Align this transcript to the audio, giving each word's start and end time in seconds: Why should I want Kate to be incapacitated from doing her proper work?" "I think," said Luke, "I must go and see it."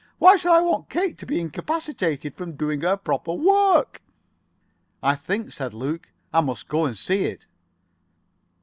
Why 0.17 0.35
should 0.35 0.51
I 0.51 0.61
want 0.61 0.89
Kate 0.89 1.15
to 1.19 1.27
be 1.27 1.39
incapacitated 1.39 2.33
from 2.35 2.53
doing 2.55 2.81
her 2.81 2.97
proper 2.97 3.33
work?" 3.33 4.01
"I 5.03 5.13
think," 5.15 5.53
said 5.53 5.75
Luke, 5.75 6.09
"I 6.33 6.41
must 6.41 6.67
go 6.67 6.85
and 6.85 6.97
see 6.97 7.25
it." 7.25 7.45